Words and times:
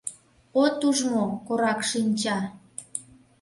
От 0.63 0.79
уж 0.89 0.97
мо, 1.13 1.25
корак 1.45 1.79
шинча!.. 1.89 2.37